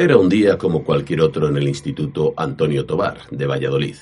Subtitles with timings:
[0.00, 3.96] Era un día como cualquier otro en el Instituto Antonio Tobar, de Valladolid.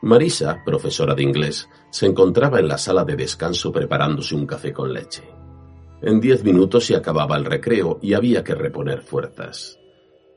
[0.00, 4.94] Marisa, profesora de inglés, se encontraba en la sala de descanso preparándose un café con
[4.94, 5.24] leche.
[6.00, 9.78] En diez minutos se acababa el recreo y había que reponer fuerzas.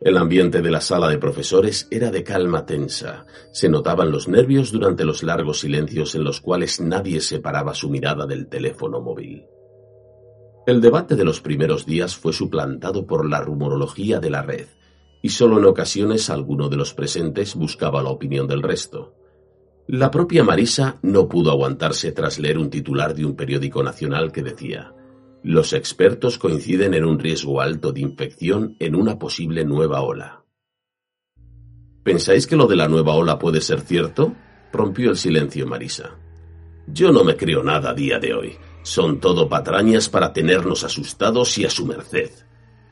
[0.01, 3.25] El ambiente de la sala de profesores era de calma tensa.
[3.53, 8.25] Se notaban los nervios durante los largos silencios en los cuales nadie separaba su mirada
[8.25, 9.45] del teléfono móvil.
[10.67, 14.67] El debate de los primeros días fue suplantado por la rumorología de la red,
[15.25, 19.15] y solo en ocasiones alguno de los presentes buscaba la opinión del resto.
[19.87, 24.43] La propia Marisa no pudo aguantarse tras leer un titular de un periódico nacional que
[24.43, 24.93] decía
[25.41, 30.45] Los expertos coinciden en un riesgo alto de infección en una posible nueva ola.
[32.03, 34.31] ¿Pensáis que lo de la nueva ola puede ser cierto?
[34.71, 36.19] rompió el silencio Marisa.
[36.85, 38.57] Yo no me creo nada a día de hoy.
[38.83, 42.29] Son todo patrañas para tenernos asustados y a su merced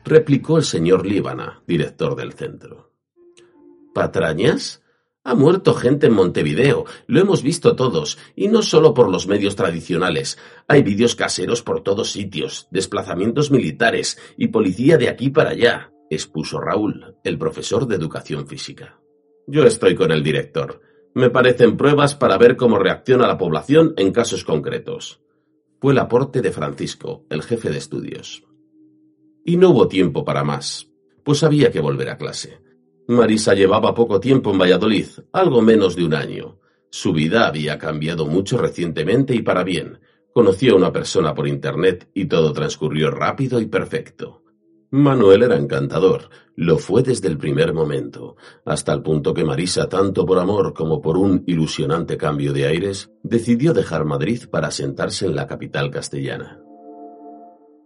[0.04, 2.92] replicó el señor Líbana, director del centro.
[3.94, 4.82] ¿Patrañas?
[5.26, 9.56] Ha muerto gente en Montevideo, lo hemos visto todos, y no solo por los medios
[9.56, 10.36] tradicionales.
[10.68, 16.60] Hay vídeos caseros por todos sitios, desplazamientos militares y policía de aquí para allá, expuso
[16.60, 19.00] Raúl, el profesor de educación física.
[19.46, 20.82] Yo estoy con el director.
[21.14, 25.22] Me parecen pruebas para ver cómo reacciona la población en casos concretos.
[25.80, 28.44] Fue el aporte de Francisco, el jefe de estudios.
[29.44, 30.90] Y no hubo tiempo para más,
[31.22, 32.60] pues había que volver a clase.
[33.06, 36.58] Marisa llevaba poco tiempo en Valladolid, algo menos de un año.
[36.90, 40.00] Su vida había cambiado mucho recientemente y para bien.
[40.32, 44.42] Conoció a una persona por internet y todo transcurrió rápido y perfecto.
[44.90, 50.24] Manuel era encantador, lo fue desde el primer momento, hasta el punto que Marisa, tanto
[50.24, 55.34] por amor como por un ilusionante cambio de aires, decidió dejar Madrid para sentarse en
[55.34, 56.63] la capital castellana.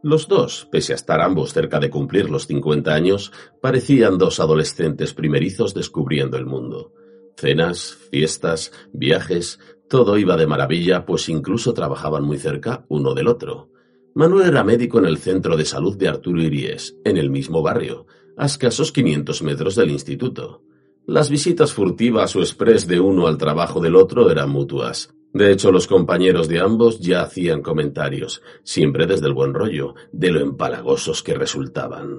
[0.03, 5.13] Los dos, pese a estar ambos cerca de cumplir los cincuenta años, parecían dos adolescentes
[5.13, 6.93] primerizos descubriendo el mundo.
[7.37, 13.71] Cenas, fiestas, viajes, todo iba de maravilla, pues incluso trabajaban muy cerca uno del otro.
[14.15, 18.07] Manuel era médico en el centro de salud de Arturo Iries, en el mismo barrio,
[18.37, 20.63] a escasos 500 metros del instituto.
[21.07, 25.71] Las visitas furtivas o express de uno al trabajo del otro eran mutuas, de hecho,
[25.71, 31.22] los compañeros de ambos ya hacían comentarios, siempre desde el buen rollo, de lo empalagosos
[31.22, 32.19] que resultaban.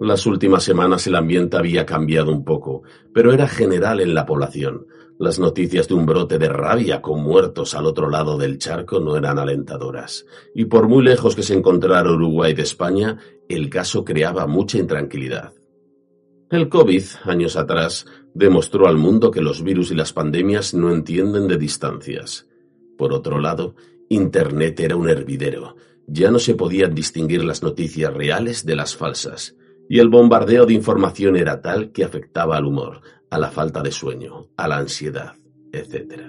[0.00, 2.82] Las últimas semanas el ambiente había cambiado un poco,
[3.12, 4.86] pero era general en la población.
[5.18, 9.16] Las noticias de un brote de rabia con muertos al otro lado del charco no
[9.16, 13.18] eran alentadoras, y por muy lejos que se encontrara Uruguay de España,
[13.48, 15.52] el caso creaba mucha intranquilidad.
[16.50, 21.48] El COVID, años atrás, demostró al mundo que los virus y las pandemias no entienden
[21.48, 22.46] de distancias.
[22.98, 23.74] Por otro lado,
[24.08, 25.76] Internet era un hervidero.
[26.06, 29.56] Ya no se podían distinguir las noticias reales de las falsas,
[29.88, 33.00] y el bombardeo de información era tal que afectaba al humor,
[33.30, 35.34] a la falta de sueño, a la ansiedad,
[35.72, 36.22] etc.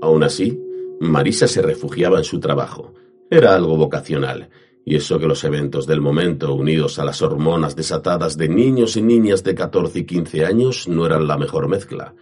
[0.00, 0.58] Aún así,
[1.00, 2.94] Marisa se refugiaba en su trabajo.
[3.30, 4.48] Era algo vocacional,
[4.88, 9.02] y eso que los eventos del momento, unidos a las hormonas desatadas de niños y
[9.02, 12.14] niñas de 14 y 15 años, no eran la mejor mezcla.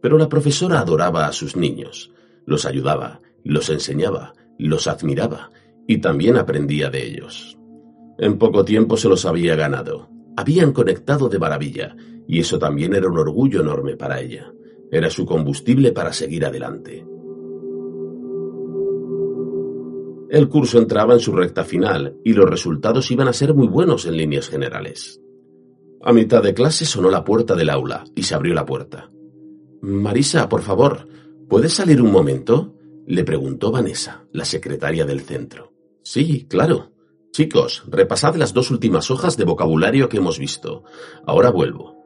[0.00, 2.10] Pero la profesora adoraba a sus niños,
[2.46, 5.50] los ayudaba, los enseñaba, los admiraba
[5.86, 7.58] y también aprendía de ellos.
[8.16, 10.08] En poco tiempo se los había ganado.
[10.38, 11.94] Habían conectado de maravilla,
[12.26, 14.50] y eso también era un orgullo enorme para ella.
[14.90, 17.06] Era su combustible para seguir adelante.
[20.28, 24.06] El curso entraba en su recta final y los resultados iban a ser muy buenos
[24.06, 25.20] en líneas generales.
[26.02, 29.10] A mitad de clase sonó la puerta del aula y se abrió la puerta.
[29.82, 31.08] Marisa, por favor,
[31.48, 32.74] ¿puedes salir un momento?
[33.06, 35.72] le preguntó Vanessa, la secretaria del centro.
[36.02, 36.92] Sí, claro.
[37.30, 40.82] Chicos, repasad las dos últimas hojas de vocabulario que hemos visto.
[41.24, 41.96] Ahora vuelvo.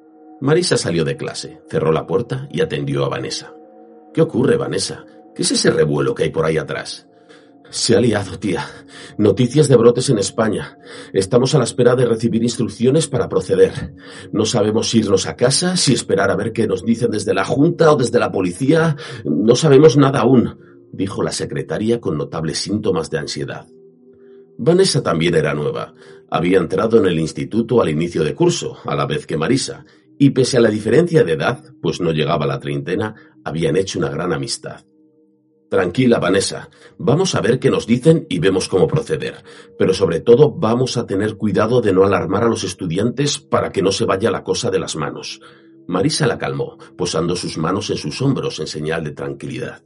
[0.40, 3.55] Marisa salió de clase, cerró la puerta y atendió a Vanessa.
[4.12, 5.05] ¿Qué ocurre, Vanessa?
[5.34, 7.06] ¿Qué es ese revuelo que hay por ahí atrás?
[7.70, 8.67] Se ha liado, tía.
[9.17, 10.76] Noticias de brotes en España.
[11.12, 13.94] Estamos a la espera de recibir instrucciones para proceder.
[14.32, 17.44] No sabemos si irnos a casa, si esperar a ver qué nos dicen desde la
[17.44, 18.96] Junta o desde la policía.
[19.25, 20.58] No sabemos nada aún.
[20.93, 23.69] dijo la secretaria con notables síntomas de ansiedad.
[24.58, 25.94] Vanessa también era nueva.
[26.28, 29.84] Había entrado en el instituto al inicio de curso, a la vez que Marisa,
[30.19, 33.14] y pese a la diferencia de edad, pues no llegaba a la treintena,
[33.44, 34.84] habían hecho una gran amistad.
[35.70, 36.69] Tranquila, Vanessa.
[36.99, 39.37] Vamos a ver qué nos dicen y vemos cómo proceder.
[39.78, 43.81] Pero sobre todo vamos a tener cuidado de no alarmar a los estudiantes para que
[43.81, 45.40] no se vaya la cosa de las manos.
[45.87, 49.84] Marisa la calmó, posando sus manos en sus hombros en señal de tranquilidad.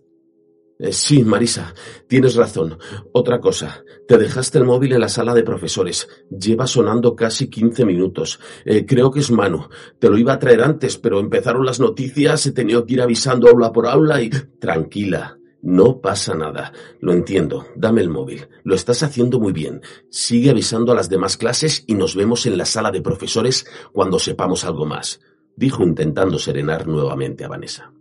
[0.79, 1.75] Eh, sí, Marisa,
[2.09, 2.79] tienes razón.
[3.13, 6.09] Otra cosa, te dejaste el móvil en la sala de profesores.
[6.31, 8.41] Lleva sonando casi quince minutos.
[8.65, 9.69] Eh, creo que es Manu.
[9.99, 13.51] Te lo iba a traer antes, pero empezaron las noticias, he tenido que ir avisando
[13.51, 14.31] aula por aula y...
[14.31, 16.75] Tranquila, no pasa nada.
[17.01, 17.65] Lo entiendo.
[17.75, 18.49] Dame el móvil.
[18.65, 19.81] Lo estás haciendo muy bien.
[20.11, 24.19] Sigue avisando a las demás clases y nos vemos en la sala de profesores cuando
[24.19, 25.21] sepamos algo más,
[25.57, 27.95] dijo intentando serenar nuevamente a Vanessa.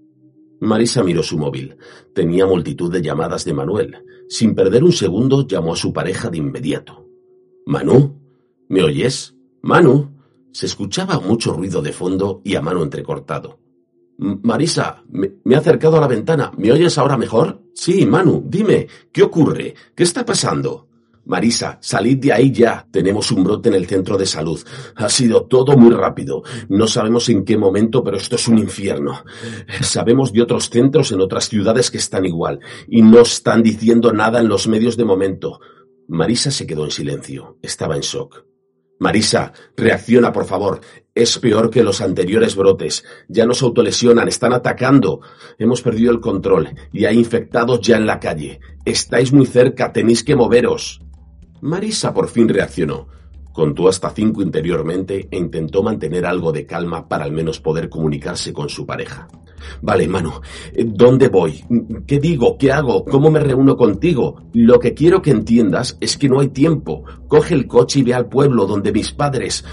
[0.60, 1.78] Marisa miró su móvil.
[2.14, 4.04] Tenía multitud de llamadas de Manuel.
[4.28, 7.08] Sin perder un segundo, llamó a su pareja de inmediato.
[7.66, 8.20] Manu,
[8.68, 9.36] ¿me oyes?
[9.62, 10.12] Manu.
[10.52, 13.63] Se escuchaba mucho ruido de fondo y a mano entrecortado.
[14.24, 16.52] Marisa, me, me, he acercado a la ventana.
[16.58, 17.62] ¿Me oyes ahora mejor?
[17.74, 19.74] Sí, Manu, dime, ¿qué ocurre?
[19.94, 20.88] ¿Qué está pasando?
[21.26, 22.88] Marisa, salid de ahí ya.
[22.90, 24.62] Tenemos un brote en el centro de salud.
[24.96, 26.44] Ha sido todo muy rápido.
[26.70, 29.24] No sabemos en qué momento, pero esto es un infierno.
[29.82, 34.40] Sabemos de otros centros en otras ciudades que están igual, y no están diciendo nada
[34.40, 35.60] en los medios de momento.
[36.08, 37.58] Marisa se quedó en silencio.
[37.62, 38.46] Estaba en shock.
[39.00, 40.80] Marisa, reacciona, por favor.
[41.16, 43.06] Es peor que los anteriores brotes.
[43.28, 45.22] Ya nos autolesionan, están atacando.
[45.60, 48.60] Hemos perdido el control y hay infectados ya en la calle.
[48.84, 51.02] Estáis muy cerca, tenéis que moveros.
[51.62, 53.08] Marisa por fin reaccionó.
[53.52, 58.52] Contó hasta cinco interiormente e intentó mantener algo de calma para al menos poder comunicarse
[58.52, 59.28] con su pareja.
[59.84, 60.32] Vale, Manu,
[60.84, 61.64] ¿dónde voy?
[62.08, 62.58] ¿Qué digo?
[62.58, 63.06] ¿Qué hago?
[63.06, 64.42] ¿Cómo me reúno contigo?
[64.54, 67.04] Lo que quiero que entiendas es que no hay tiempo.
[67.28, 69.64] Coge el coche y ve al pueblo donde mis padres.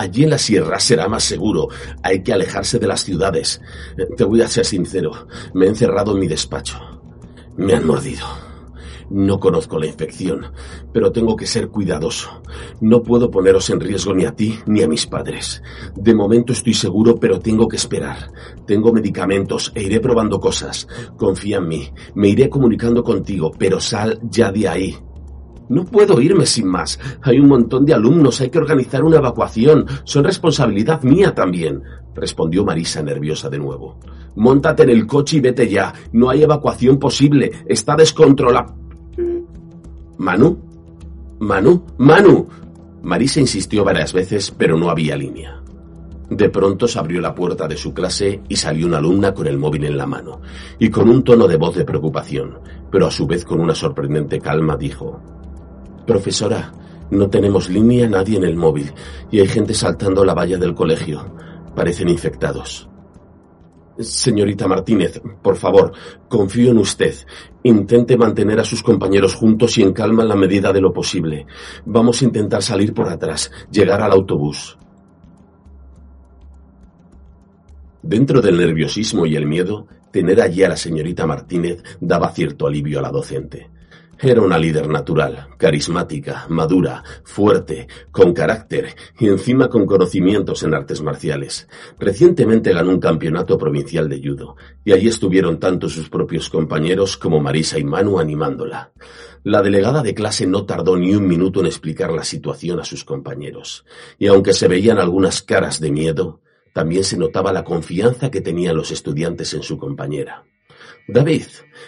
[0.00, 1.68] Allí en la sierra será más seguro.
[2.02, 3.60] Hay que alejarse de las ciudades.
[4.16, 5.26] Te voy a ser sincero.
[5.52, 6.78] Me he encerrado en mi despacho.
[7.58, 8.26] Me han mordido.
[9.10, 10.46] No conozco la infección,
[10.90, 12.40] pero tengo que ser cuidadoso.
[12.80, 15.62] No puedo poneros en riesgo ni a ti ni a mis padres.
[15.94, 18.32] De momento estoy seguro, pero tengo que esperar.
[18.66, 20.88] Tengo medicamentos e iré probando cosas.
[21.18, 21.92] Confía en mí.
[22.14, 25.09] Me iré comunicando contigo, pero sal ya de ahí.
[25.70, 26.98] No puedo irme sin más.
[27.22, 29.86] Hay un montón de alumnos, hay que organizar una evacuación.
[30.02, 33.96] Son responsabilidad mía también, respondió Marisa nerviosa de nuevo.
[34.34, 35.94] Móntate en el coche y vete ya.
[36.12, 37.52] No hay evacuación posible.
[37.66, 38.74] Está descontrolado.
[40.18, 40.58] Manu,
[41.38, 42.48] Manu, Manu.
[43.02, 45.62] Marisa insistió varias veces, pero no había línea.
[46.30, 49.56] De pronto se abrió la puerta de su clase y salió una alumna con el
[49.56, 50.40] móvil en la mano,
[50.80, 52.58] y con un tono de voz de preocupación,
[52.90, 55.20] pero a su vez con una sorprendente calma dijo,
[56.10, 56.72] Profesora,
[57.12, 58.92] no tenemos línea nadie en el móvil,
[59.30, 61.24] y hay gente saltando la valla del colegio.
[61.76, 62.88] Parecen infectados.
[63.96, 65.92] Señorita Martínez, por favor,
[66.28, 67.14] confío en usted.
[67.62, 71.46] Intente mantener a sus compañeros juntos y en calma en la medida de lo posible.
[71.84, 74.76] Vamos a intentar salir por atrás, llegar al autobús.
[78.02, 82.98] Dentro del nerviosismo y el miedo, tener allí a la señorita Martínez daba cierto alivio
[82.98, 83.70] a la docente.
[84.22, 91.00] Era una líder natural, carismática, madura, fuerte, con carácter y encima con conocimientos en artes
[91.00, 91.68] marciales.
[91.98, 97.40] Recientemente ganó un campeonato provincial de judo y allí estuvieron tanto sus propios compañeros como
[97.40, 98.92] Marisa y Manu animándola.
[99.42, 103.04] La delegada de clase no tardó ni un minuto en explicar la situación a sus
[103.06, 103.86] compañeros
[104.18, 106.42] y aunque se veían algunas caras de miedo,
[106.74, 110.44] también se notaba la confianza que tenían los estudiantes en su compañera.
[111.12, 111.46] David,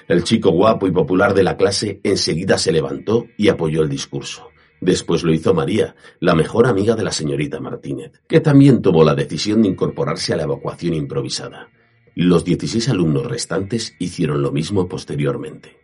[0.09, 4.49] el chico guapo y popular de la clase, enseguida se levantó y apoyó el discurso.
[4.81, 9.15] Después lo hizo María, la mejor amiga de la señorita Martínez, que también tomó la
[9.15, 11.69] decisión de incorporarse a la evacuación improvisada.
[12.17, 15.77] Los 16 alumnos restantes hicieron lo mismo posteriormente.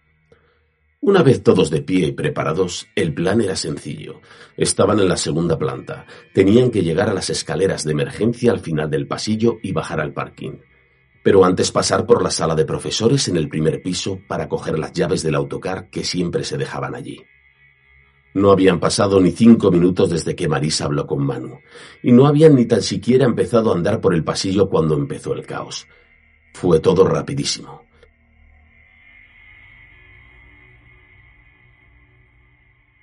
[1.00, 4.20] Una vez todos de pie y preparados, el plan era sencillo.
[4.56, 6.06] Estaban en la segunda planta.
[6.34, 10.12] Tenían que llegar a las escaleras de emergencia al final del pasillo y bajar al
[10.12, 10.56] parking
[11.28, 14.94] pero antes pasar por la sala de profesores en el primer piso para coger las
[14.94, 17.22] llaves del autocar que siempre se dejaban allí.
[18.32, 21.58] No habían pasado ni cinco minutos desde que Marisa habló con Manu,
[22.02, 25.44] y no habían ni tan siquiera empezado a andar por el pasillo cuando empezó el
[25.44, 25.86] caos.
[26.54, 27.82] Fue todo rapidísimo.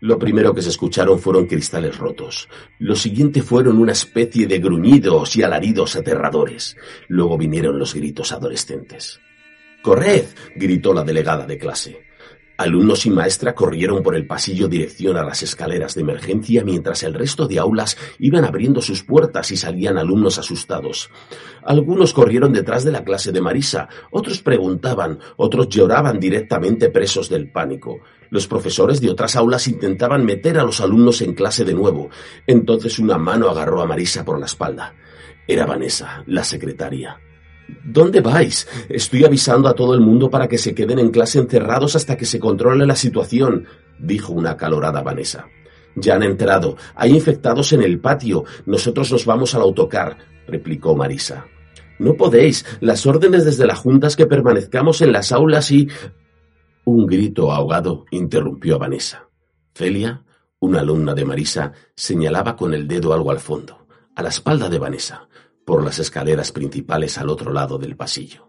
[0.05, 2.47] Lo primero que se escucharon fueron cristales rotos.
[2.77, 6.77] Lo siguiente fueron una especie de gruñidos y alaridos aterradores.
[7.07, 9.19] Luego vinieron los gritos adolescentes.
[9.81, 10.25] ¡Corred!
[10.55, 12.05] gritó la delegada de clase.
[12.57, 17.13] Alumnos y maestra corrieron por el pasillo dirección a las escaleras de emergencia mientras el
[17.13, 21.09] resto de aulas iban abriendo sus puertas y salían alumnos asustados.
[21.63, 27.51] Algunos corrieron detrás de la clase de Marisa, otros preguntaban, otros lloraban directamente presos del
[27.51, 27.99] pánico.
[28.29, 32.09] Los profesores de otras aulas intentaban meter a los alumnos en clase de nuevo.
[32.47, 34.95] Entonces una mano agarró a Marisa por la espalda.
[35.45, 37.19] Era Vanessa, la secretaria.
[37.83, 38.67] ¿Dónde vais?
[38.89, 42.25] Estoy avisando a todo el mundo para que se queden en clase encerrados hasta que
[42.25, 43.65] se controle la situación,
[43.99, 45.47] dijo una acalorada Vanessa.
[45.95, 46.77] Ya han entrado.
[46.95, 48.43] Hay infectados en el patio.
[48.65, 50.17] Nosotros nos vamos al autocar,
[50.47, 51.45] replicó Marisa.
[51.97, 52.65] No podéis.
[52.81, 55.87] Las órdenes desde la Junta es que permanezcamos en las aulas y...
[56.83, 59.27] Un grito ahogado interrumpió a Vanessa.
[59.73, 60.23] Celia,
[60.59, 64.77] una alumna de Marisa, señalaba con el dedo algo al fondo, a la espalda de
[64.77, 65.27] Vanessa
[65.65, 68.47] por las escaleras principales al otro lado del pasillo.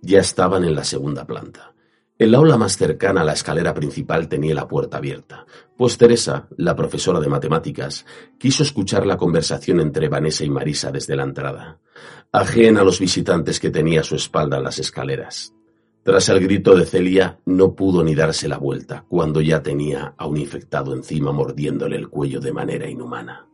[0.00, 1.74] Ya estaban en la segunda planta.
[2.18, 5.46] El aula más cercana a la escalera principal tenía la puerta abierta,
[5.76, 8.06] pues Teresa, la profesora de matemáticas,
[8.38, 11.80] quiso escuchar la conversación entre Vanessa y Marisa desde la entrada,
[12.30, 15.54] ajena a los visitantes que tenía a su espalda las escaleras.
[16.04, 20.26] Tras el grito de Celia, no pudo ni darse la vuelta cuando ya tenía a
[20.26, 23.48] un infectado encima mordiéndole el cuello de manera inhumana.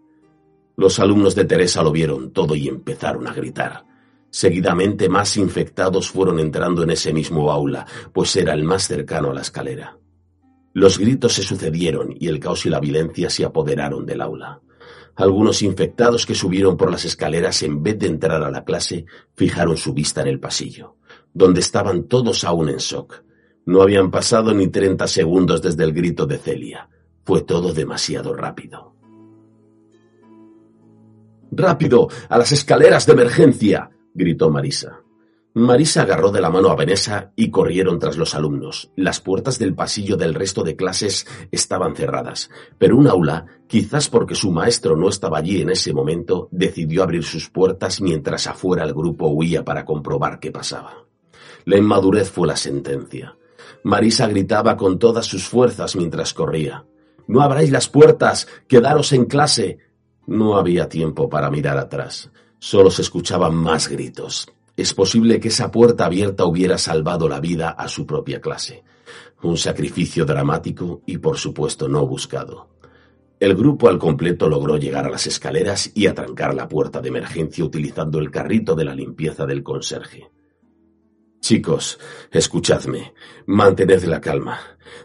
[0.79, 3.85] Los alumnos de Teresa lo vieron todo y empezaron a gritar.
[4.31, 9.35] Seguidamente más infectados fueron entrando en ese mismo aula, pues era el más cercano a
[9.35, 9.99] la escalera.
[10.75, 14.61] Los gritos se sucedieron y el caos y la violencia se apoderaron del aula.
[15.17, 19.05] Algunos infectados que subieron por las escaleras en vez de entrar a la clase
[19.35, 20.95] fijaron su vista en el pasillo,
[21.35, 23.25] donde estaban todos aún en shock.
[23.67, 26.89] No habían pasado ni treinta segundos desde el grito de Celia.
[27.25, 28.98] Fue todo demasiado rápido.
[31.51, 35.01] Rápido, a las escaleras de emergencia, gritó Marisa.
[35.55, 38.93] Marisa agarró de la mano a Vanessa y corrieron tras los alumnos.
[38.95, 44.35] Las puertas del pasillo del resto de clases estaban cerradas, pero un aula, quizás porque
[44.35, 48.95] su maestro no estaba allí en ese momento, decidió abrir sus puertas mientras afuera el
[48.95, 51.07] grupo huía para comprobar qué pasaba.
[51.65, 53.37] La inmadurez fue la sentencia.
[53.83, 56.85] Marisa gritaba con todas sus fuerzas mientras corría.
[57.27, 59.79] No abráis las puertas, quedaros en clase,
[60.29, 62.31] no había tiempo para mirar atrás.
[62.59, 64.47] Solo se escuchaban más gritos.
[64.77, 68.85] Es posible que esa puerta abierta hubiera salvado la vida a su propia clase.
[69.43, 72.69] Un sacrificio dramático y por supuesto no buscado.
[73.41, 77.65] El grupo al completo logró llegar a las escaleras y atrancar la puerta de emergencia
[77.65, 80.31] utilizando el carrito de la limpieza del conserje.
[81.41, 81.99] Chicos,
[82.31, 83.15] escuchadme,
[83.47, 84.59] mantened la calma.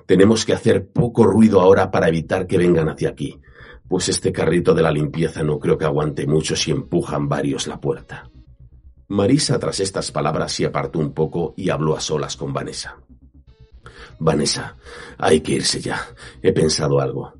[0.06, 3.40] Tenemos que hacer poco ruido ahora para evitar que vengan hacia aquí
[3.94, 7.80] pues este carrito de la limpieza no creo que aguante mucho si empujan varios la
[7.80, 8.28] puerta.
[9.10, 12.98] Marisa tras estas palabras se apartó un poco y habló a solas con Vanessa.
[14.18, 14.78] Vanessa,
[15.20, 16.08] hay que irse ya.
[16.42, 17.34] He pensado algo.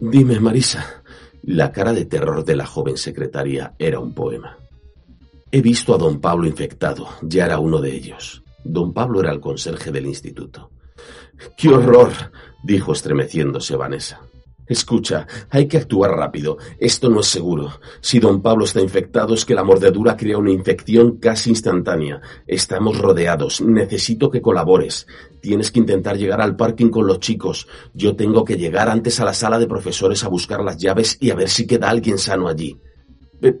[0.00, 1.02] Dime, Marisa.
[1.42, 4.56] La cara de terror de la joven secretaria era un poema.
[5.50, 8.42] He visto a don Pablo infectado, ya era uno de ellos.
[8.64, 10.70] Don Pablo era el conserje del instituto.
[11.54, 12.12] ¡Qué horror!
[12.64, 14.22] dijo estremeciéndose Vanessa.
[14.72, 16.56] Escucha, hay que actuar rápido.
[16.78, 17.72] Esto no es seguro.
[18.00, 22.22] Si don Pablo está infectado es que la mordedura crea una infección casi instantánea.
[22.46, 23.60] Estamos rodeados.
[23.60, 25.06] Necesito que colabores.
[25.42, 27.68] Tienes que intentar llegar al parking con los chicos.
[27.92, 31.30] Yo tengo que llegar antes a la sala de profesores a buscar las llaves y
[31.30, 32.80] a ver si queda alguien sano allí.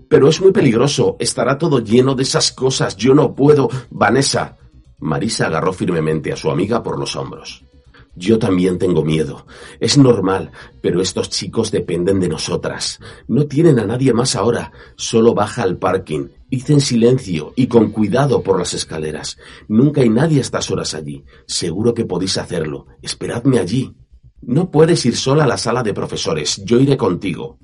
[0.08, 1.16] Pero es muy peligroso.
[1.18, 2.96] Estará todo lleno de esas cosas.
[2.96, 3.68] Yo no puedo.
[3.90, 4.56] Vanessa.
[4.98, 7.66] Marisa agarró firmemente a su amiga por los hombros.
[8.14, 9.46] Yo también tengo miedo.
[9.80, 10.50] Es normal,
[10.82, 13.00] pero estos chicos dependen de nosotras.
[13.26, 14.70] No tienen a nadie más ahora.
[14.96, 16.28] Solo baja al parking.
[16.50, 19.38] Id en silencio y con cuidado por las escaleras.
[19.66, 21.24] Nunca hay nadie a estas horas allí.
[21.46, 22.86] Seguro que podéis hacerlo.
[23.00, 23.94] Esperadme allí.
[24.42, 26.62] No puedes ir sola a la sala de profesores.
[26.64, 27.58] Yo iré contigo.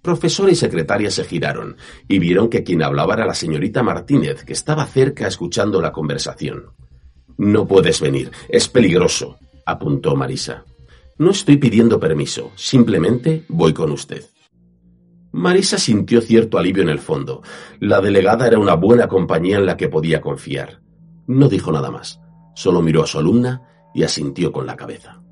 [0.00, 1.76] Profesor y secretaria se giraron
[2.08, 6.70] y vieron que quien hablaba era la señorita Martínez, que estaba cerca escuchando la conversación.
[7.36, 8.32] No puedes venir.
[8.48, 10.64] Es peligroso apuntó Marisa.
[11.18, 14.24] No estoy pidiendo permiso, simplemente voy con usted.
[15.32, 17.42] Marisa sintió cierto alivio en el fondo.
[17.80, 20.82] La delegada era una buena compañía en la que podía confiar.
[21.26, 22.20] No dijo nada más,
[22.54, 23.62] solo miró a su alumna
[23.94, 25.22] y asintió con la cabeza.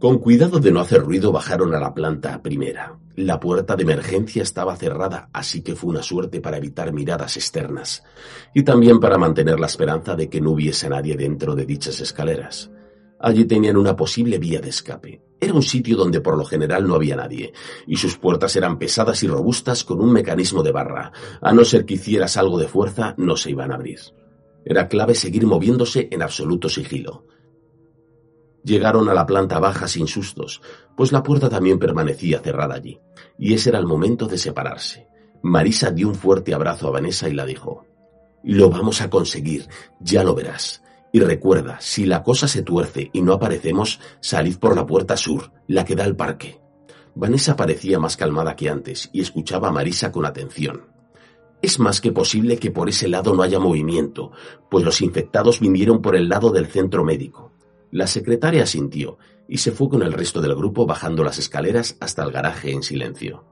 [0.00, 2.98] Con cuidado de no hacer ruido bajaron a la planta primera.
[3.14, 8.02] La puerta de emergencia estaba cerrada, así que fue una suerte para evitar miradas externas
[8.52, 12.72] y también para mantener la esperanza de que no hubiese nadie dentro de dichas escaleras.
[13.22, 15.22] Allí tenían una posible vía de escape.
[15.40, 17.52] Era un sitio donde por lo general no había nadie,
[17.86, 21.12] y sus puertas eran pesadas y robustas con un mecanismo de barra.
[21.40, 24.00] A no ser que hicieras algo de fuerza, no se iban a abrir.
[24.64, 27.26] Era clave seguir moviéndose en absoluto sigilo.
[28.64, 30.60] Llegaron a la planta baja sin sustos,
[30.96, 33.00] pues la puerta también permanecía cerrada allí,
[33.38, 35.08] y ese era el momento de separarse.
[35.42, 37.84] Marisa dio un fuerte abrazo a Vanessa y la dijo,
[38.44, 39.68] Lo vamos a conseguir,
[40.00, 40.82] ya lo verás.
[41.12, 45.52] Y recuerda, si la cosa se tuerce y no aparecemos, salid por la puerta sur,
[45.66, 46.58] la que da al parque.
[47.14, 50.86] Vanessa parecía más calmada que antes y escuchaba a Marisa con atención.
[51.60, 54.32] Es más que posible que por ese lado no haya movimiento,
[54.70, 57.52] pues los infectados vinieron por el lado del centro médico.
[57.90, 62.24] La secretaria sintió y se fue con el resto del grupo bajando las escaleras hasta
[62.24, 63.51] el garaje en silencio.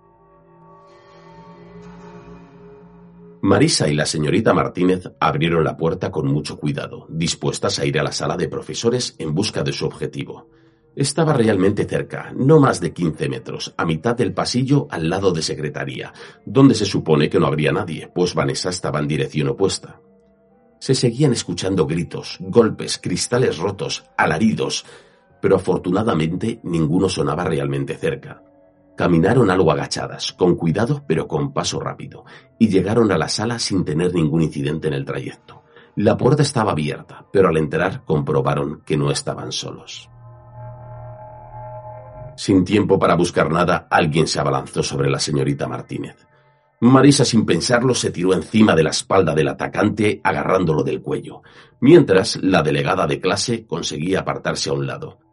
[3.42, 8.02] Marisa y la señorita Martínez abrieron la puerta con mucho cuidado, dispuestas a ir a
[8.02, 10.48] la sala de profesores en busca de su objetivo.
[10.94, 15.40] Estaba realmente cerca, no más de 15 metros, a mitad del pasillo al lado de
[15.40, 16.12] secretaría,
[16.44, 20.00] donde se supone que no habría nadie, pues Vanessa estaba en dirección opuesta.
[20.78, 24.84] Se seguían escuchando gritos, golpes, cristales rotos, alaridos,
[25.40, 28.42] pero afortunadamente ninguno sonaba realmente cerca.
[29.00, 32.26] Caminaron algo agachadas, con cuidado pero con paso rápido,
[32.58, 35.62] y llegaron a la sala sin tener ningún incidente en el trayecto.
[35.96, 40.10] La puerta estaba abierta, pero al entrar comprobaron que no estaban solos.
[42.36, 46.26] Sin tiempo para buscar nada, alguien se abalanzó sobre la señorita Martínez.
[46.80, 51.40] Marisa, sin pensarlo, se tiró encima de la espalda del atacante, agarrándolo del cuello,
[51.80, 55.29] mientras la delegada de clase conseguía apartarse a un lado.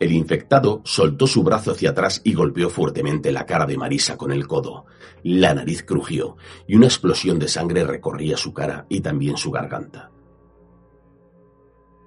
[0.00, 4.30] El infectado soltó su brazo hacia atrás y golpeó fuertemente la cara de Marisa con
[4.30, 4.86] el codo.
[5.24, 6.36] La nariz crujió
[6.68, 10.10] y una explosión de sangre recorría su cara y también su garganta.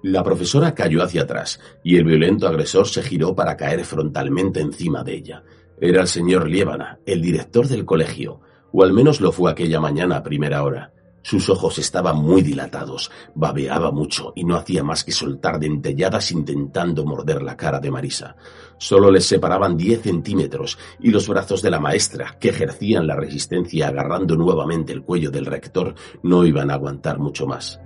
[0.02, 5.04] La profesora cayó hacia atrás y el violento agresor se giró para caer frontalmente encima
[5.04, 5.44] de ella.
[5.80, 8.40] Era el señor Liébana, el director del colegio,
[8.72, 10.92] o al menos lo fue aquella mañana a primera hora.
[11.22, 17.04] Sus ojos estaban muy dilatados, babeaba mucho y no hacía más que soltar dentelladas intentando
[17.04, 18.36] morder la cara de Marisa.
[18.76, 23.88] Solo les separaban diez centímetros y los brazos de la maestra, que ejercían la resistencia
[23.88, 27.80] agarrando nuevamente el cuello del rector, no iban a aguantar mucho más.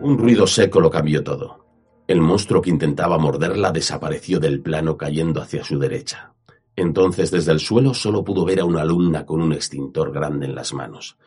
[0.00, 1.66] Un ruido seco lo cambió todo.
[2.06, 6.32] El monstruo que intentaba morderla desapareció del plano cayendo hacia su derecha.
[6.78, 10.54] Entonces desde el suelo solo pudo ver a una alumna con un extintor grande en
[10.54, 11.18] las manos.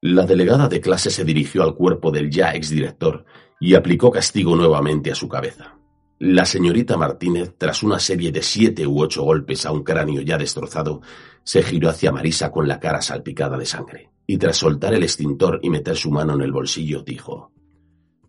[0.00, 3.24] La delegada de clase se dirigió al cuerpo del ya exdirector
[3.60, 5.78] y aplicó castigo nuevamente a su cabeza.
[6.18, 10.36] La señorita Martínez, tras una serie de siete u ocho golpes a un cráneo ya
[10.36, 11.00] destrozado,
[11.44, 15.60] se giró hacia Marisa con la cara salpicada de sangre, y tras soltar el extintor
[15.62, 17.52] y meter su mano en el bolsillo, dijo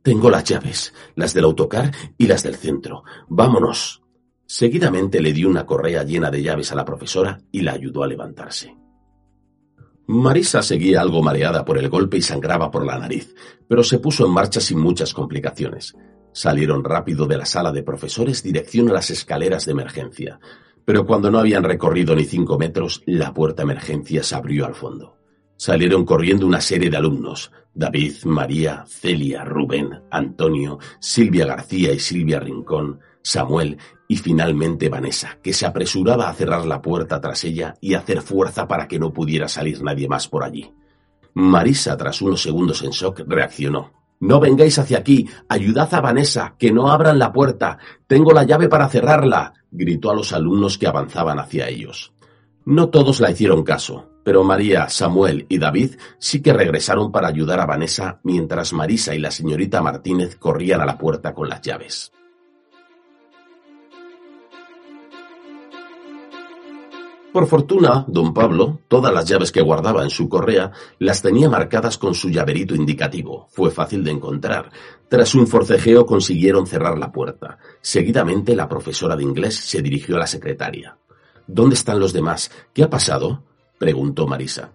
[0.04, 3.04] Tengo las llaves, las del autocar y las del centro.
[3.28, 4.03] Vámonos.
[4.46, 8.08] Seguidamente le dio una correa llena de llaves a la profesora y la ayudó a
[8.08, 8.76] levantarse.
[10.06, 13.34] Marisa seguía algo mareada por el golpe y sangraba por la nariz,
[13.68, 15.96] pero se puso en marcha sin muchas complicaciones.
[16.34, 20.40] Salieron rápido de la sala de profesores dirección a las escaleras de emergencia,
[20.84, 25.18] pero cuando no habían recorrido ni cinco metros, la puerta emergencia se abrió al fondo.
[25.56, 32.40] Salieron corriendo una serie de alumnos, David, María, Celia, Rubén, Antonio, Silvia García y Silvia
[32.40, 37.96] Rincón, Samuel y finalmente Vanessa, que se apresuraba a cerrar la puerta tras ella y
[37.96, 40.72] hacer fuerza para que no pudiera salir nadie más por allí.
[41.34, 43.92] Marisa, tras unos segundos en shock, reaccionó.
[44.20, 48.70] No vengáis hacia aquí, ayudad a Vanessa, que no abran la puerta, tengo la llave
[48.70, 52.14] para cerrarla, gritó a los alumnos que avanzaban hacia ellos.
[52.66, 57.60] No todos la hicieron caso, pero María, Samuel y David sí que regresaron para ayudar
[57.60, 62.14] a Vanessa mientras Marisa y la señorita Martínez corrían a la puerta con las llaves.
[67.34, 71.98] Por fortuna, don Pablo, todas las llaves que guardaba en su correa las tenía marcadas
[71.98, 73.48] con su llaverito indicativo.
[73.50, 74.70] Fue fácil de encontrar.
[75.10, 77.58] Tras un forcejeo consiguieron cerrar la puerta.
[77.82, 80.96] Seguidamente la profesora de inglés se dirigió a la secretaria.
[81.48, 82.52] ¿Dónde están los demás?
[82.72, 83.42] ¿Qué ha pasado?
[83.80, 84.72] preguntó Marisa.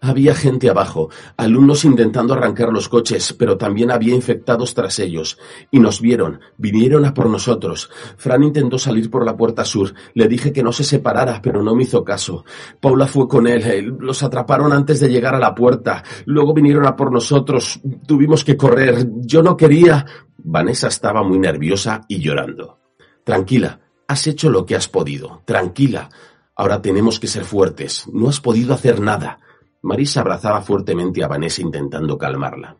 [0.00, 5.38] Había gente abajo, alumnos intentando arrancar los coches, pero también había infectados tras ellos.
[5.72, 7.90] Y nos vieron, vinieron a por nosotros.
[8.16, 9.92] Fran intentó salir por la puerta sur.
[10.14, 12.44] Le dije que no se separara, pero no me hizo caso.
[12.80, 13.96] Paula fue con él.
[13.98, 16.04] Los atraparon antes de llegar a la puerta.
[16.26, 17.80] Luego vinieron a por nosotros.
[18.06, 19.08] Tuvimos que correr.
[19.22, 20.06] Yo no quería.
[20.36, 22.78] Vanessa estaba muy nerviosa y llorando.
[23.24, 25.42] Tranquila, has hecho lo que has podido.
[25.44, 26.08] Tranquila.
[26.54, 28.04] Ahora tenemos que ser fuertes.
[28.12, 29.40] No has podido hacer nada.
[29.82, 32.76] Marisa abrazaba fuertemente a Vanessa intentando calmarla.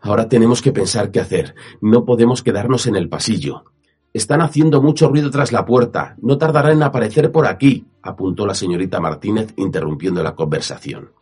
[0.00, 1.54] Ahora tenemos que pensar qué hacer.
[1.80, 3.64] No podemos quedarnos en el pasillo.
[4.12, 6.16] Están haciendo mucho ruido tras la puerta.
[6.20, 11.12] No tardará en aparecer por aquí, apuntó la señorita Martínez interrumpiendo la conversación.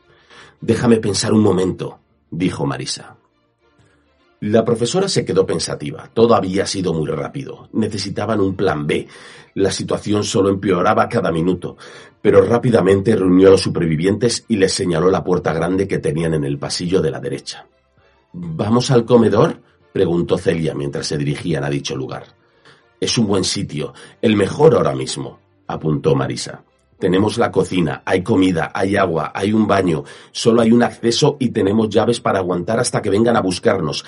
[0.61, 1.99] Déjame pensar un momento.
[2.31, 3.20] dijo Marisa.
[4.41, 6.09] La profesora se quedó pensativa.
[6.15, 7.69] Todo había sido muy rápido.
[7.73, 9.07] Necesitaban un plan B.
[9.55, 11.77] La situación solo empeoraba cada minuto.
[12.23, 16.45] Pero rápidamente reunió a los supervivientes y les señaló la puerta grande que tenían en
[16.45, 17.67] el pasillo de la derecha.
[18.33, 19.61] ¿Vamos al comedor?
[19.93, 22.25] preguntó Celia mientras se dirigían a dicho lugar.
[22.99, 26.65] Es un buen sitio, el mejor ahora mismo, apuntó Marisa.
[27.01, 31.49] Tenemos la cocina, hay comida, hay agua, hay un baño, solo hay un acceso y
[31.49, 34.05] tenemos llaves para aguantar hasta que vengan a buscarnos.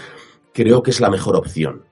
[0.52, 1.86] Creo que es la mejor opción.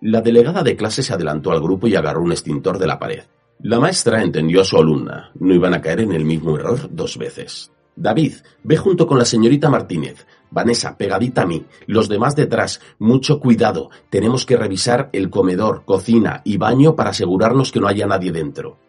[0.00, 3.24] La delegada de clase se adelantó al grupo y agarró un extintor de la pared.
[3.60, 5.32] La maestra entendió a su alumna.
[5.40, 7.72] No iban a caer en el mismo error dos veces.
[7.96, 10.24] David, ve junto con la señorita Martínez.
[10.50, 11.64] Vanessa, pegadita a mí.
[11.86, 12.80] Los demás detrás.
[13.00, 13.90] Mucho cuidado.
[14.10, 18.83] Tenemos que revisar el comedor, cocina y baño para asegurarnos que no haya nadie dentro.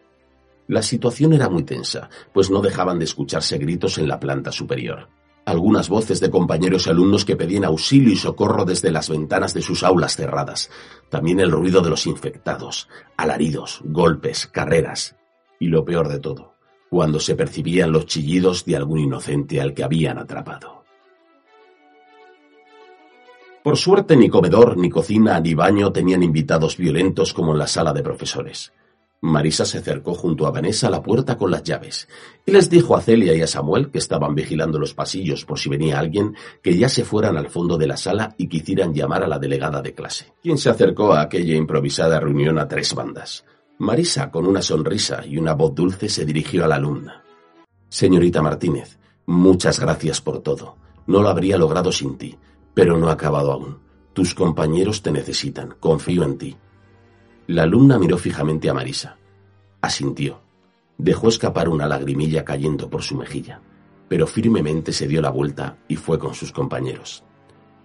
[0.68, 5.08] La situación era muy tensa, pues no dejaban de escucharse gritos en la planta superior.
[5.44, 9.62] Algunas voces de compañeros y alumnos que pedían auxilio y socorro desde las ventanas de
[9.62, 10.70] sus aulas cerradas.
[11.08, 15.14] También el ruido de los infectados, alaridos, golpes, carreras.
[15.60, 16.54] Y lo peor de todo,
[16.90, 20.84] cuando se percibían los chillidos de algún inocente al que habían atrapado.
[23.62, 27.92] Por suerte ni comedor, ni cocina, ni baño tenían invitados violentos como en la sala
[27.92, 28.72] de profesores.
[29.26, 32.08] Marisa se acercó junto a Vanessa a la puerta con las llaves
[32.44, 35.68] y les dijo a Celia y a Samuel, que estaban vigilando los pasillos por si
[35.68, 39.28] venía alguien, que ya se fueran al fondo de la sala y quisieran llamar a
[39.28, 43.44] la delegada de clase, quien se acercó a aquella improvisada reunión a tres bandas.
[43.78, 47.24] Marisa, con una sonrisa y una voz dulce, se dirigió a la alumna.
[47.88, 50.76] Señorita Martínez, muchas gracias por todo.
[51.06, 52.36] No lo habría logrado sin ti,
[52.74, 53.78] pero no ha acabado aún.
[54.12, 55.74] Tus compañeros te necesitan.
[55.78, 56.56] Confío en ti.
[57.48, 59.16] La alumna miró fijamente a Marisa.
[59.80, 60.40] Asintió.
[60.98, 63.60] Dejó escapar una lagrimilla cayendo por su mejilla,
[64.08, 67.22] pero firmemente se dio la vuelta y fue con sus compañeros.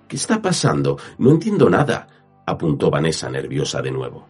[0.07, 0.97] ¿Qué está pasando?
[1.19, 2.07] No entiendo nada,
[2.45, 4.27] apuntó Vanessa nerviosa de nuevo.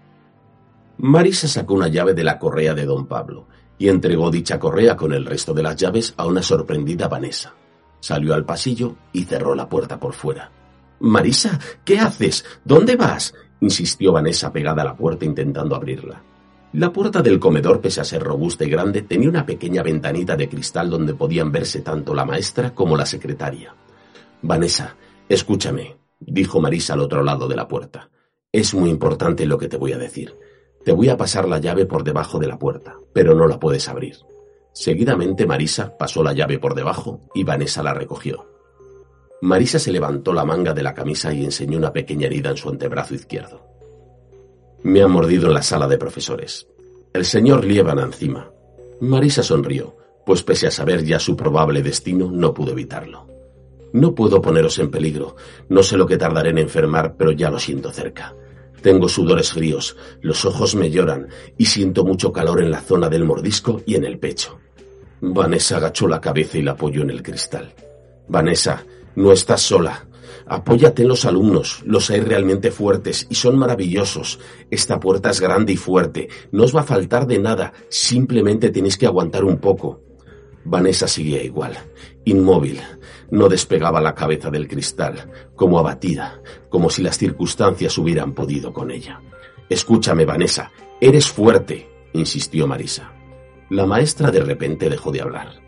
[0.97, 5.13] Marisa sacó una llave de la correa de don Pablo y entregó dicha correa con
[5.13, 7.55] el resto de las llaves a una sorprendida Vanessa.
[7.99, 10.51] Salió al pasillo y cerró la puerta por fuera.
[10.99, 12.45] Marisa, ¿qué haces?
[12.63, 13.33] ¿Dónde vas?
[13.61, 16.21] Insistió Vanessa pegada a la puerta intentando abrirla.
[16.73, 20.47] La puerta del comedor, pese a ser robusta y grande, tenía una pequeña ventanita de
[20.47, 23.75] cristal donde podían verse tanto la maestra como la secretaria.
[24.41, 24.95] Vanessa,
[25.27, 28.09] escúchame, dijo Marisa al otro lado de la puerta.
[28.51, 30.35] Es muy importante lo que te voy a decir.
[30.83, 33.87] Te voy a pasar la llave por debajo de la puerta, pero no la puedes
[33.87, 34.15] abrir.
[34.73, 38.50] Seguidamente Marisa pasó la llave por debajo y Vanessa la recogió.
[39.41, 42.69] Marisa se levantó la manga de la camisa y enseñó una pequeña herida en su
[42.69, 43.65] antebrazo izquierdo.
[44.83, 46.67] Me ha mordido en la sala de profesores.
[47.13, 48.51] El señor Lieban encima.
[48.99, 53.27] Marisa sonrió, pues pese a saber ya su probable destino, no pudo evitarlo.
[53.93, 55.35] No puedo poneros en peligro.
[55.69, 58.35] No sé lo que tardaré en enfermar, pero ya lo siento cerca.
[58.81, 61.27] Tengo sudores fríos, los ojos me lloran
[61.57, 64.59] y siento mucho calor en la zona del mordisco y en el pecho.
[65.19, 67.73] Vanessa agachó la cabeza y la apoyó en el cristal.
[68.27, 68.83] Vanessa,
[69.15, 70.07] no estás sola.
[70.47, 74.39] Apóyate en los alumnos, los hay realmente fuertes y son maravillosos.
[74.69, 78.97] Esta puerta es grande y fuerte, no os va a faltar de nada, simplemente tenéis
[78.97, 80.01] que aguantar un poco.
[80.63, 81.77] Vanessa seguía igual,
[82.25, 82.81] inmóvil,
[83.31, 88.91] no despegaba la cabeza del cristal, como abatida, como si las circunstancias hubieran podido con
[88.91, 89.21] ella.
[89.69, 93.13] Escúchame, Vanessa, eres fuerte, insistió Marisa.
[93.69, 95.60] La maestra de repente dejó de hablar.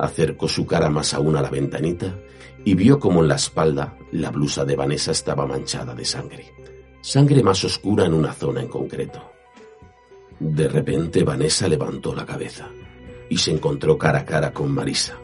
[0.00, 2.18] Acercó su cara más aún a la ventanita
[2.64, 6.54] y vio como en la espalda la blusa de Vanessa estaba manchada de sangre.
[7.02, 9.30] Sangre más oscura en una zona en concreto.
[10.38, 12.70] De repente Vanessa levantó la cabeza
[13.28, 15.18] y se encontró cara a cara con Marisa.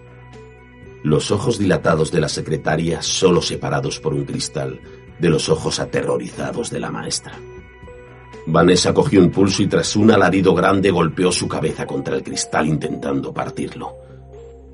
[1.02, 4.78] Los ojos dilatados de la secretaria solo separados por un cristal
[5.18, 7.32] de los ojos aterrorizados de la maestra.
[8.46, 12.66] Vanessa cogió un pulso y tras un alarido grande golpeó su cabeza contra el cristal
[12.66, 14.05] intentando partirlo.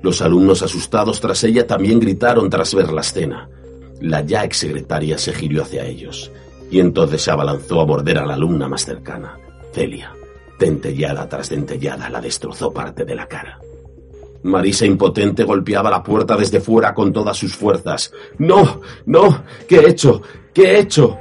[0.03, 3.49] Los alumnos asustados tras ella también gritaron tras ver la escena.
[4.01, 6.29] La ya exsecretaria se giró hacia ellos
[6.69, 9.39] y entonces se abalanzó a morder a la alumna más cercana,
[9.71, 10.13] Celia.
[10.59, 13.59] Dentellada tras dentellada la destrozó parte de la cara.
[14.43, 18.11] Marisa impotente golpeaba la puerta desde fuera con todas sus fuerzas.
[18.37, 18.81] ¡No!
[19.05, 19.43] ¡No!
[19.69, 20.21] ¿Qué he hecho?
[20.53, 21.17] ¿Qué he hecho?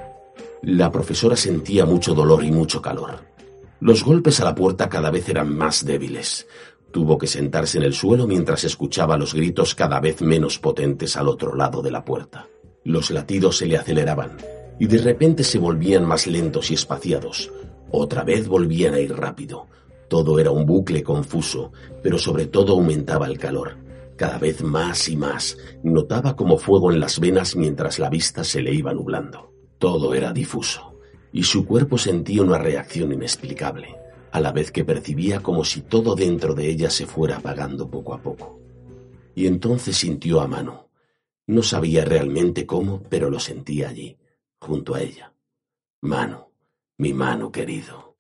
[0.63, 3.33] La profesora sentía mucho dolor y mucho calor.
[3.79, 6.47] Los golpes a la puerta cada vez eran más débiles.
[6.93, 11.27] Tuvo que sentarse en el suelo mientras escuchaba los gritos cada vez menos potentes al
[11.27, 12.49] otro lado de la puerta.
[12.85, 14.37] Los latidos se le aceleraban
[14.79, 17.51] y de repente se volvían más lentos y espaciados.
[17.91, 19.69] Otra vez volvían a ir rápido.
[20.09, 23.77] Todo era un bucle confuso, pero sobre todo aumentaba el calor.
[24.17, 28.61] Cada vez más y más, notaba como fuego en las venas mientras la vista se
[28.61, 29.53] le iba nublando.
[29.79, 30.99] Todo era difuso,
[31.33, 34.02] y su cuerpo sentía una reacción inexplicable
[34.33, 38.15] a la vez que percibía como si todo dentro de ella se fuera apagando poco
[38.15, 38.59] a poco.
[39.35, 40.89] Y entonces sintió a mano.
[41.47, 44.17] No sabía realmente cómo, pero lo sentía allí,
[44.59, 45.33] junto a ella.
[46.01, 46.51] Mano,
[46.99, 48.17] mi mano querido.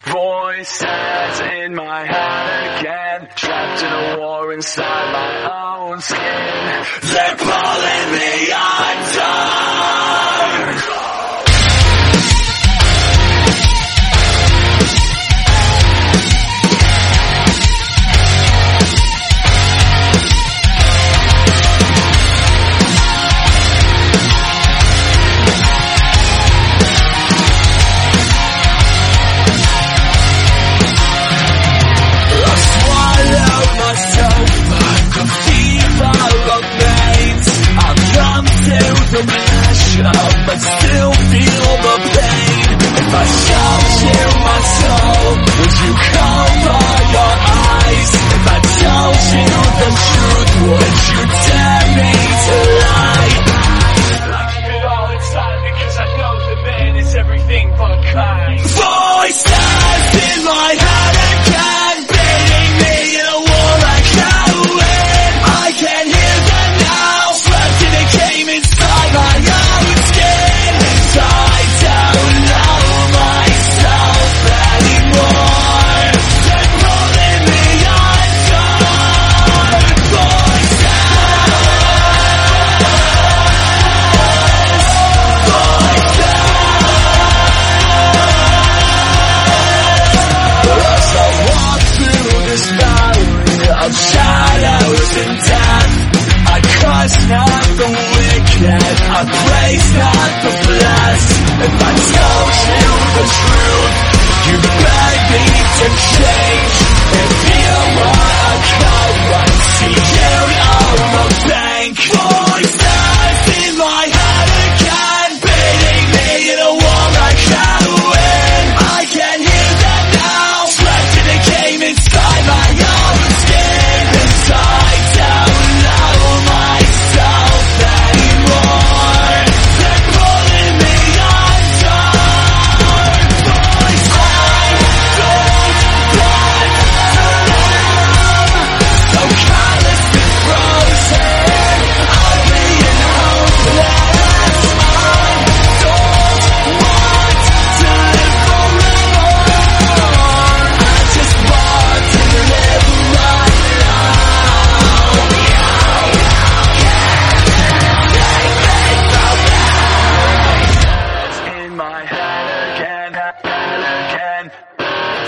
[45.62, 46.80] Would you cover
[47.14, 49.46] your eyes if I told you
[49.78, 50.52] the truth?
[50.66, 52.31] Would you tell me?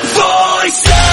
[0.02, 1.03] Voices